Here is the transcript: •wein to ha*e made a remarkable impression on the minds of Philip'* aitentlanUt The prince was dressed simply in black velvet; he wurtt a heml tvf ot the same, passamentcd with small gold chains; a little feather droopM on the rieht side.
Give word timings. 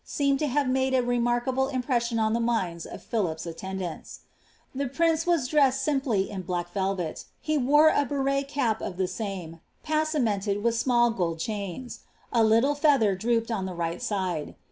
•wein 0.03 0.35
to 0.39 0.47
ha*e 0.47 0.63
made 0.63 0.95
a 0.95 1.03
remarkable 1.03 1.67
impression 1.67 2.17
on 2.17 2.33
the 2.33 2.39
minds 2.39 2.87
of 2.87 3.03
Philip'* 3.03 3.37
aitentlanUt 3.37 4.17
The 4.73 4.87
prince 4.87 5.27
was 5.27 5.47
dressed 5.47 5.83
simply 5.83 6.31
in 6.31 6.41
black 6.41 6.71
velvet; 6.73 7.25
he 7.39 7.55
wurtt 7.55 7.93
a 7.95 8.07
heml 8.07 8.49
tvf 8.49 8.81
ot 8.81 8.97
the 8.97 9.07
same, 9.07 9.59
passamentcd 9.85 10.59
with 10.63 10.73
small 10.75 11.11
gold 11.11 11.37
chains; 11.37 11.99
a 12.33 12.43
little 12.43 12.73
feather 12.73 13.15
droopM 13.15 13.55
on 13.55 13.67
the 13.67 13.75
rieht 13.75 14.01
side. 14.01 14.55